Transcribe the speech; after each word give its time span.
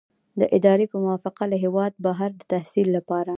د 0.39 0.41
ادارې 0.57 0.85
په 0.91 0.97
موافقه 1.03 1.43
له 1.51 1.57
هیواده 1.63 1.97
بهر 2.05 2.29
د 2.35 2.41
تحصیل 2.53 2.87
لپاره. 2.97 3.29